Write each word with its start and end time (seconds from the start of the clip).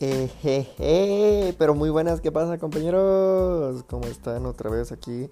Ejeje, 0.00 1.54
pero 1.56 1.72
muy 1.76 1.88
buenas, 1.88 2.20
¿qué 2.20 2.32
pasa 2.32 2.58
compañeros? 2.58 3.84
¿Cómo 3.84 4.06
están 4.06 4.44
otra 4.44 4.68
vez 4.68 4.90
aquí? 4.90 5.30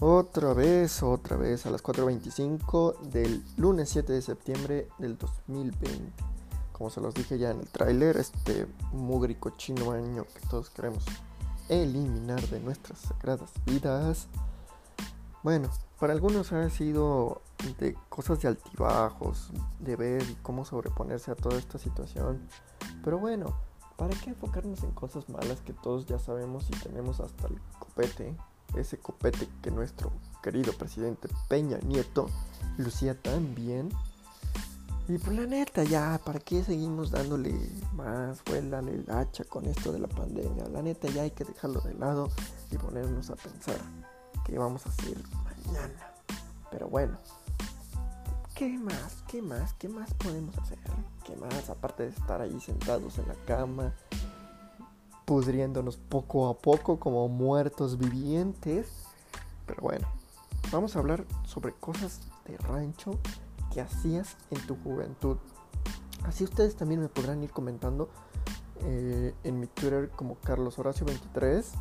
Otra 0.00 0.52
vez, 0.52 1.00
otra 1.04 1.36
vez 1.36 1.64
a 1.64 1.70
las 1.70 1.80
4.25 1.80 2.98
del 3.02 3.44
lunes 3.56 3.90
7 3.90 4.12
de 4.12 4.20
septiembre 4.20 4.88
del 4.98 5.16
2020. 5.16 6.12
Como 6.72 6.90
se 6.90 7.00
los 7.00 7.14
dije 7.14 7.38
ya 7.38 7.52
en 7.52 7.60
el 7.60 7.68
tráiler, 7.68 8.16
este 8.16 8.66
mugre 8.92 9.38
cochino 9.38 9.92
año 9.92 10.24
que 10.24 10.44
todos 10.48 10.70
queremos 10.70 11.04
eliminar 11.68 12.40
de 12.48 12.58
nuestras 12.58 12.98
sagradas 12.98 13.52
vidas. 13.64 14.26
Bueno, 15.44 15.70
para 16.00 16.14
algunos 16.14 16.52
ha 16.52 16.68
sido 16.68 17.42
de 17.78 17.94
cosas 18.08 18.40
de 18.40 18.48
altibajos, 18.48 19.52
de 19.78 19.94
ver 19.94 20.24
cómo 20.42 20.64
sobreponerse 20.64 21.30
a 21.30 21.36
toda 21.36 21.56
esta 21.58 21.78
situación. 21.78 22.40
Pero 23.04 23.18
bueno, 23.18 23.54
¿Para 23.96 24.14
qué 24.16 24.30
enfocarnos 24.30 24.82
en 24.82 24.90
cosas 24.90 25.28
malas 25.28 25.60
que 25.60 25.72
todos 25.72 26.06
ya 26.06 26.18
sabemos 26.18 26.66
y 26.68 26.72
tenemos 26.82 27.20
hasta 27.20 27.46
el 27.46 27.60
copete? 27.78 28.36
Ese 28.76 28.98
copete 28.98 29.48
que 29.62 29.70
nuestro 29.70 30.10
querido 30.42 30.72
presidente 30.72 31.28
Peña 31.48 31.78
Nieto 31.78 32.28
lucía 32.76 33.20
tan 33.20 33.54
bien. 33.54 33.90
Y 35.06 35.18
por 35.18 35.34
la 35.34 35.46
neta, 35.46 35.84
ya, 35.84 36.20
¿para 36.24 36.40
qué 36.40 36.64
seguimos 36.64 37.10
dándole 37.10 37.54
más 37.92 38.42
vuela 38.44 38.80
el 38.80 39.08
hacha 39.10 39.44
con 39.44 39.66
esto 39.66 39.92
de 39.92 40.00
la 40.00 40.08
pandemia? 40.08 40.66
La 40.68 40.82
neta, 40.82 41.08
ya 41.08 41.22
hay 41.22 41.30
que 41.30 41.44
dejarlo 41.44 41.80
de 41.82 41.94
lado 41.94 42.30
y 42.70 42.78
ponernos 42.78 43.30
a 43.30 43.36
pensar 43.36 43.78
qué 44.44 44.58
vamos 44.58 44.86
a 44.86 44.88
hacer 44.88 45.18
mañana. 45.44 46.14
Pero 46.70 46.88
bueno, 46.88 47.18
¿qué 48.54 48.68
más? 48.78 49.24
¿Qué 49.26 49.42
más? 49.42 49.74
¿Qué 49.74 49.88
más 49.88 50.14
podemos 50.14 50.56
hacer? 50.58 50.78
¿Qué 51.24 51.36
más? 51.36 51.68
Aparte 51.70 52.04
de 52.04 52.10
estar 52.10 52.40
ahí 52.40 52.58
sentados 52.60 53.18
en 53.18 53.28
la 53.28 53.34
cama, 53.46 53.92
pudriéndonos 55.24 55.96
poco 55.96 56.48
a 56.48 56.56
poco 56.56 56.98
como 57.00 57.28
muertos 57.28 57.98
vivientes. 57.98 58.88
Pero 59.66 59.82
bueno, 59.82 60.06
vamos 60.70 60.94
a 60.94 61.00
hablar 61.00 61.24
sobre 61.44 61.72
cosas 61.72 62.20
de 62.46 62.56
rancho 62.58 63.18
que 63.72 63.80
hacías 63.80 64.36
en 64.50 64.64
tu 64.66 64.76
juventud. 64.76 65.36
Así 66.24 66.44
ustedes 66.44 66.76
también 66.76 67.00
me 67.00 67.08
podrán 67.08 67.42
ir 67.42 67.50
comentando 67.50 68.08
eh, 68.82 69.34
en 69.42 69.60
mi 69.60 69.66
Twitter 69.66 70.10
como 70.10 70.36
Carlos 70.36 70.78
Horacio 70.78 71.04
23. 71.06 71.72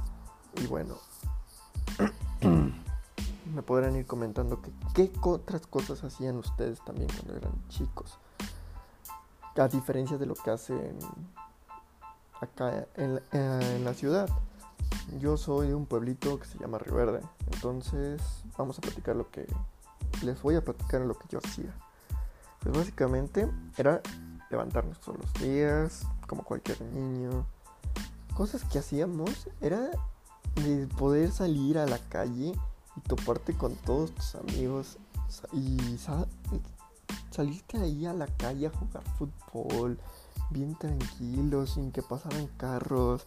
Y 0.62 0.68
bueno, 0.68 0.96
me 3.54 3.62
podrán 3.62 3.96
ir 3.96 4.06
comentando 4.06 4.62
que, 4.62 4.72
qué 4.94 5.12
otras 5.22 5.66
cosas 5.68 6.04
hacían 6.04 6.38
ustedes 6.38 6.84
también 6.84 7.10
cuando 7.16 7.36
eran 7.36 7.68
chicos 7.70 8.20
a 9.62 9.68
diferencia 9.68 10.18
de 10.18 10.26
lo 10.26 10.34
que 10.34 10.50
hacen 10.50 10.98
acá 12.42 12.88
en, 12.96 13.84
la 13.84 13.94
ciudad. 13.94 14.30
Yo 15.20 15.38
soy 15.38 15.68
de 15.68 15.76
un 15.76 15.86
pueblito 15.86 16.40
que 16.40 16.48
se 16.48 16.58
llama 16.58 16.78
Río 16.80 16.96
Verde, 16.96 17.22
entonces 17.52 18.22
vamos 18.58 18.78
a 18.78 18.82
platicar 18.82 19.16
lo 19.16 19.30
que 19.30 19.46
les 20.24 20.42
voy 20.42 20.56
a 20.56 20.64
platicar 20.64 21.02
lo 21.02 21.18
que 21.18 21.28
yo 21.30 21.40
hacía. 21.44 21.74
Pues 22.62 22.76
básicamente 22.76 23.48
era 23.78 24.02
levantarnos 24.50 25.00
todos 25.02 25.20
los 25.20 25.34
días, 25.34 26.08
como 26.28 26.44
cualquier 26.44 26.82
niño. 26.82 27.46
Cosas 28.36 28.64
que 28.64 28.80
hacíamos 28.80 29.48
era 29.62 29.92
de 30.56 30.88
poder 30.98 31.32
salir 31.32 31.78
a 31.78 31.86
la 31.86 31.98
calle 31.98 32.54
y 32.96 33.02
toparte 33.02 33.54
con 33.54 33.76
todos 33.76 34.12
tus 34.14 34.36
amigos 34.36 34.98
y 35.52 35.78
saliste 37.32 37.78
ahí 37.78 38.06
a 38.06 38.14
la 38.14 38.28
calle 38.28 38.68
a 38.68 38.70
jugar 38.70 39.04
fútbol, 39.18 40.00
bien 40.52 40.76
tranquilo, 40.76 41.66
sin 41.66 41.92
que 41.92 42.02
pasaran 42.02 42.48
carros, 42.58 43.26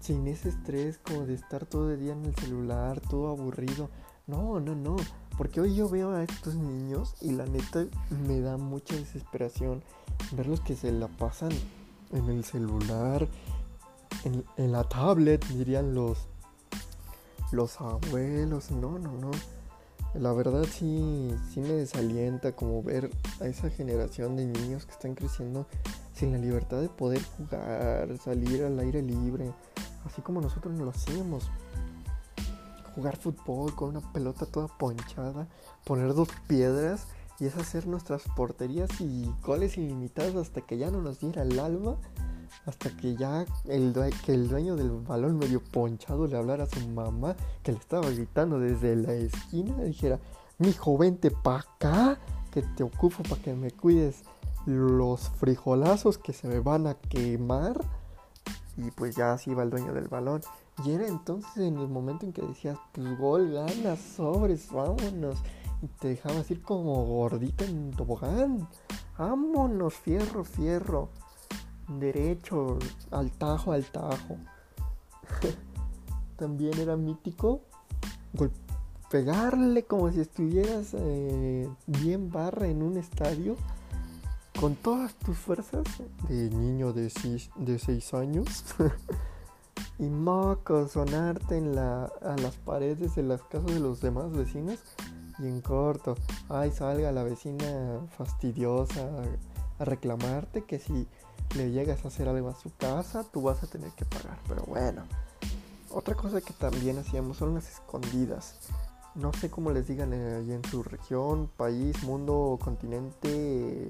sin 0.00 0.26
ese 0.26 0.50
estrés 0.50 0.98
como 0.98 1.26
de 1.26 1.34
estar 1.34 1.66
todo 1.66 1.90
el 1.92 2.00
día 2.00 2.12
en 2.12 2.24
el 2.26 2.34
celular, 2.34 3.00
todo 3.00 3.28
aburrido. 3.28 3.88
No, 4.26 4.60
no, 4.60 4.74
no. 4.74 4.96
Porque 5.38 5.60
hoy 5.60 5.74
yo 5.74 5.88
veo 5.88 6.10
a 6.10 6.22
estos 6.22 6.54
niños 6.54 7.14
y 7.20 7.30
la 7.30 7.46
neta 7.46 7.86
me 8.26 8.40
da 8.40 8.56
mucha 8.56 8.94
desesperación 8.94 9.82
verlos 10.32 10.60
que 10.60 10.76
se 10.76 10.92
la 10.92 11.08
pasan 11.08 11.52
en 12.12 12.28
el 12.28 12.44
celular, 12.44 13.28
en 14.24 14.72
la 14.72 14.84
tablet, 14.84 15.46
dirían 15.46 15.94
los, 15.94 16.26
los 17.52 17.80
abuelos. 17.80 18.70
No, 18.70 18.98
no, 18.98 19.12
no 19.12 19.30
la 20.14 20.32
verdad 20.32 20.64
sí, 20.64 21.34
sí 21.52 21.60
me 21.60 21.68
desalienta 21.68 22.52
como 22.52 22.82
ver 22.82 23.10
a 23.40 23.46
esa 23.46 23.68
generación 23.70 24.36
de 24.36 24.46
niños 24.46 24.86
que 24.86 24.92
están 24.92 25.14
creciendo 25.14 25.66
sin 26.14 26.32
la 26.32 26.38
libertad 26.38 26.80
de 26.80 26.88
poder 26.88 27.22
jugar, 27.36 28.16
salir 28.18 28.64
al 28.64 28.78
aire 28.78 29.02
libre, 29.02 29.52
así 30.04 30.22
como 30.22 30.40
nosotros 30.40 30.76
lo 30.78 30.90
hacíamos. 30.90 31.50
Jugar 32.94 33.16
fútbol 33.16 33.74
con 33.76 33.90
una 33.90 34.12
pelota 34.12 34.46
toda 34.46 34.66
ponchada, 34.66 35.46
poner 35.84 36.14
dos 36.14 36.28
piedras 36.48 37.06
y 37.38 37.44
es 37.44 37.56
hacer 37.56 37.86
nuestras 37.86 38.22
porterías 38.34 39.00
y 39.00 39.32
goles 39.44 39.78
ilimitados 39.78 40.34
hasta 40.34 40.62
que 40.62 40.78
ya 40.78 40.90
no 40.90 41.00
nos 41.00 41.20
diera 41.20 41.42
el 41.42 41.60
alma 41.60 41.96
hasta 42.66 42.90
que 42.96 43.16
ya 43.16 43.46
el, 43.66 43.94
que 44.24 44.34
el 44.34 44.48
dueño 44.48 44.76
del 44.76 44.90
balón 44.90 45.38
medio 45.38 45.62
ponchado 45.62 46.26
le 46.26 46.36
hablara 46.36 46.64
a 46.64 46.66
su 46.66 46.86
mamá 46.88 47.34
que 47.62 47.72
le 47.72 47.78
estaba 47.78 48.08
gritando 48.10 48.58
desde 48.58 48.94
la 48.96 49.14
esquina 49.14 49.74
y 49.84 49.88
dijera, 49.88 50.18
mi 50.58 50.74
vente 50.98 51.30
pa' 51.30 51.60
acá, 51.60 52.18
que 52.52 52.62
te 52.62 52.82
ocupo 52.82 53.22
para 53.22 53.40
que 53.40 53.54
me 53.54 53.70
cuides 53.70 54.22
los 54.66 55.28
frijolazos 55.30 56.18
que 56.18 56.32
se 56.32 56.48
me 56.48 56.60
van 56.60 56.86
a 56.86 56.94
quemar. 56.94 57.80
Y 58.76 58.90
pues 58.90 59.16
ya 59.16 59.32
así 59.32 59.50
iba 59.50 59.62
el 59.62 59.70
dueño 59.70 59.92
del 59.92 60.08
balón. 60.08 60.42
Y 60.84 60.92
era 60.92 61.06
entonces 61.06 61.56
en 61.56 61.78
el 61.78 61.88
momento 61.88 62.26
en 62.26 62.32
que 62.32 62.42
decías, 62.42 62.78
pues 62.92 63.18
gol, 63.18 63.52
ganas, 63.52 63.98
sobres, 63.98 64.70
vámonos. 64.70 65.38
Y 65.82 65.86
te 65.86 66.08
dejabas 66.08 66.50
ir 66.50 66.60
como 66.62 67.04
gordita 67.04 67.64
en 67.64 67.92
tobogán. 67.92 68.68
Vámonos, 69.16 69.94
fierro, 69.94 70.44
fierro 70.44 71.08
derecho, 71.88 72.78
al 73.10 73.30
tajo, 73.32 73.72
al 73.72 73.84
tajo. 73.84 74.36
También 76.36 76.78
era 76.78 76.96
mítico 76.96 77.62
pegarle 79.10 79.84
como 79.84 80.10
si 80.12 80.20
estuvieras 80.20 80.88
eh, 80.92 81.68
bien 81.86 82.30
barra 82.30 82.68
en 82.68 82.82
un 82.82 82.96
estadio 82.98 83.56
con 84.60 84.74
todas 84.74 85.14
tus 85.14 85.36
fuerzas. 85.36 85.84
De 86.28 86.50
niño 86.50 86.92
de 86.92 87.10
6 87.10 87.50
de 87.56 87.78
seis 87.78 88.14
años. 88.14 88.64
Y 90.00 90.08
moco 90.08 90.86
sonarte 90.86 91.56
en 91.56 91.74
la, 91.74 92.04
a 92.04 92.36
las 92.36 92.54
paredes 92.56 93.16
de 93.16 93.24
las 93.24 93.42
casas 93.42 93.66
de 93.66 93.80
los 93.80 94.00
demás 94.00 94.30
vecinos. 94.30 94.78
Y 95.40 95.46
en 95.46 95.60
corto, 95.60 96.16
ay 96.48 96.70
salga 96.70 97.10
la 97.10 97.24
vecina 97.24 98.00
fastidiosa 98.16 99.08
a 99.78 99.84
reclamarte 99.84 100.64
que 100.64 100.78
si 100.78 101.06
le 101.56 101.70
llegas 101.70 102.04
a 102.04 102.08
hacer 102.08 102.28
algo 102.28 102.48
a 102.48 102.54
su 102.54 102.70
casa, 102.76 103.24
tú 103.24 103.42
vas 103.42 103.62
a 103.62 103.66
tener 103.66 103.90
que 103.92 104.04
pagar. 104.04 104.38
Pero 104.48 104.62
bueno, 104.64 105.02
otra 105.90 106.14
cosa 106.14 106.40
que 106.40 106.52
también 106.52 106.98
hacíamos 106.98 107.36
son 107.36 107.54
las 107.54 107.68
escondidas. 107.68 108.56
No 109.14 109.32
sé 109.32 109.50
cómo 109.50 109.70
les 109.70 109.88
digan 109.88 110.12
allí 110.12 110.52
en 110.52 110.64
su 110.64 110.82
región, 110.82 111.50
país, 111.56 112.02
mundo, 112.04 112.58
continente, 112.62 113.88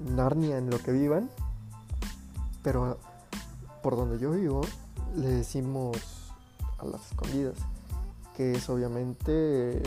Narnia, 0.00 0.58
en 0.58 0.70
lo 0.70 0.78
que 0.78 0.92
vivan. 0.92 1.30
Pero 2.62 2.98
por 3.82 3.96
donde 3.96 4.18
yo 4.18 4.32
vivo, 4.32 4.62
le 5.14 5.28
decimos 5.28 5.96
a 6.78 6.86
las 6.86 7.06
escondidas, 7.10 7.56
que 8.36 8.52
es 8.52 8.68
obviamente 8.68 9.82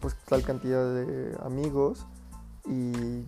pues 0.00 0.16
tal 0.28 0.42
cantidad 0.42 0.94
de 0.94 1.36
amigos 1.44 2.06
y 2.66 3.24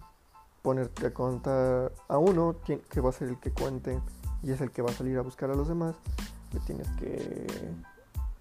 ponerte 0.64 1.08
a 1.08 1.12
contar 1.12 1.92
a 2.08 2.16
uno 2.16 2.56
que 2.64 3.00
va 3.02 3.10
a 3.10 3.12
ser 3.12 3.28
el 3.28 3.38
que 3.38 3.52
cuente 3.52 4.00
y 4.42 4.50
es 4.50 4.62
el 4.62 4.70
que 4.70 4.80
va 4.80 4.90
a 4.90 4.94
salir 4.94 5.18
a 5.18 5.20
buscar 5.20 5.50
a 5.50 5.54
los 5.54 5.68
demás, 5.68 5.94
le 6.54 6.60
tienes 6.60 6.88
que 6.98 7.46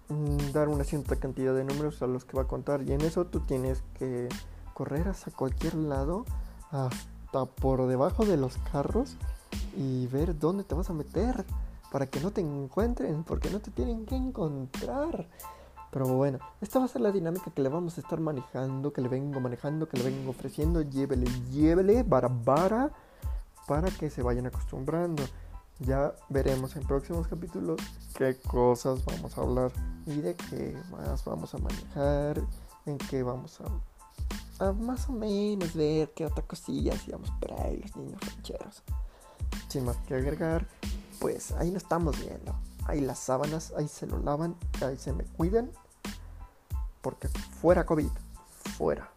mm, 0.08 0.52
dar 0.54 0.70
una 0.70 0.84
cierta 0.84 1.16
cantidad 1.16 1.54
de 1.54 1.64
números 1.64 2.00
a 2.00 2.06
los 2.06 2.24
que 2.24 2.34
va 2.34 2.44
a 2.44 2.48
contar 2.48 2.80
y 2.80 2.92
en 2.92 3.02
eso 3.02 3.26
tú 3.26 3.40
tienes 3.40 3.82
que 3.98 4.30
correr 4.72 5.06
hacia 5.06 5.34
cualquier 5.34 5.74
lado 5.74 6.24
hasta 6.70 7.44
por 7.44 7.86
debajo 7.86 8.24
de 8.24 8.38
los 8.38 8.56
carros 8.72 9.18
y 9.76 10.06
ver 10.06 10.38
dónde 10.38 10.64
te 10.64 10.74
vas 10.74 10.88
a 10.88 10.94
meter 10.94 11.44
para 11.92 12.06
que 12.06 12.20
no 12.20 12.30
te 12.30 12.40
encuentren 12.40 13.22
porque 13.24 13.50
no 13.50 13.60
te 13.60 13.70
tienen 13.70 14.06
que 14.06 14.16
encontrar 14.16 15.28
pero 15.94 16.08
bueno, 16.08 16.40
esta 16.60 16.80
va 16.80 16.86
a 16.86 16.88
ser 16.88 17.02
la 17.02 17.12
dinámica 17.12 17.52
que 17.52 17.62
le 17.62 17.68
vamos 17.68 17.96
a 17.96 18.00
estar 18.00 18.18
manejando, 18.18 18.92
que 18.92 19.00
le 19.00 19.06
vengo 19.06 19.38
manejando, 19.38 19.88
que 19.88 19.96
le 19.96 20.02
vengo 20.02 20.32
ofreciendo. 20.32 20.82
Llévele, 20.82 21.24
llévele, 21.52 22.02
barabara, 22.02 22.90
para 23.68 23.88
que 23.92 24.10
se 24.10 24.20
vayan 24.20 24.44
acostumbrando. 24.46 25.22
Ya 25.78 26.12
veremos 26.28 26.74
en 26.74 26.82
próximos 26.82 27.28
capítulos 27.28 27.80
qué 28.18 28.36
cosas 28.38 29.04
vamos 29.04 29.38
a 29.38 29.42
hablar 29.42 29.70
y 30.04 30.16
de 30.16 30.34
qué 30.34 30.76
más 30.90 31.24
vamos 31.24 31.54
a 31.54 31.58
manejar, 31.58 32.42
en 32.86 32.98
qué 32.98 33.22
vamos 33.22 33.60
a, 33.60 34.66
a 34.66 34.72
más 34.72 35.08
o 35.08 35.12
menos 35.12 35.76
ver 35.76 36.12
qué 36.12 36.26
otra 36.26 36.44
cosilla 36.44 36.94
hacíamos 36.94 37.30
por 37.40 37.52
ahí 37.60 37.76
los 37.76 37.94
niños 37.94 38.20
rancheros. 38.20 38.82
sin 39.68 39.84
más 39.84 39.96
que 39.98 40.16
agregar, 40.16 40.66
pues 41.20 41.52
ahí 41.52 41.70
nos 41.70 41.84
estamos 41.84 42.18
viendo. 42.18 42.52
Ahí 42.86 43.00
las 43.00 43.20
sábanas, 43.20 43.72
ahí 43.78 43.86
se 43.86 44.08
lo 44.08 44.18
lavan, 44.18 44.56
ahí 44.82 44.96
se 44.96 45.12
me 45.12 45.22
cuiden. 45.22 45.70
Porque 47.04 47.28
fuera 47.28 47.84
COVID, 47.84 48.08
fuera. 48.78 49.10